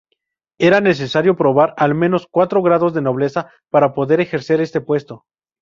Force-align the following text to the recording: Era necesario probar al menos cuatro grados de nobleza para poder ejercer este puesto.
Era 0.57 0.81
necesario 0.81 1.35
probar 1.37 1.75
al 1.77 1.93
menos 1.93 2.25
cuatro 2.25 2.63
grados 2.63 2.95
de 2.95 3.03
nobleza 3.03 3.51
para 3.69 3.93
poder 3.93 4.19
ejercer 4.19 4.59
este 4.59 4.81
puesto. 4.81 5.25